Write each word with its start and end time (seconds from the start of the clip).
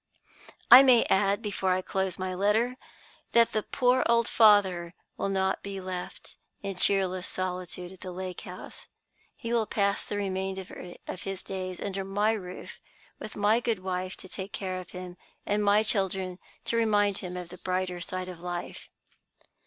"I 0.71 0.81
may 0.81 1.05
add, 1.11 1.43
before 1.43 1.73
I 1.73 1.83
close 1.83 2.17
my 2.17 2.33
letter, 2.33 2.75
that 3.33 3.51
the 3.51 3.61
poor 3.61 4.01
old 4.07 4.27
father 4.27 4.95
will 5.15 5.29
not 5.29 5.61
be 5.61 5.79
left 5.79 6.37
in 6.63 6.73
cheerless 6.75 7.27
solitude 7.27 7.91
at 7.91 8.01
the 8.01 8.11
lake 8.11 8.41
house. 8.41 8.87
He 9.35 9.53
will 9.53 9.67
pass 9.67 10.03
the 10.03 10.17
remainder 10.17 10.95
of 11.07 11.21
his 11.21 11.43
days 11.43 11.79
under 11.79 12.03
my 12.03 12.31
roof, 12.31 12.79
with 13.19 13.35
my 13.35 13.59
good 13.59 13.83
wife 13.83 14.17
to 14.17 14.27
take 14.27 14.53
care 14.53 14.79
of 14.79 14.89
him, 14.89 15.17
and 15.45 15.63
my 15.63 15.83
children 15.83 16.39
to 16.65 16.77
remind 16.77 17.19
him 17.19 17.37
of 17.37 17.49
the 17.49 17.59
brighter 17.59 18.01
side 18.01 18.27
of 18.27 18.39
life." 18.39 18.89